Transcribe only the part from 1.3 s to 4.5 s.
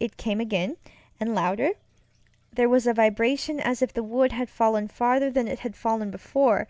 louder. There was a vibration as if the wood had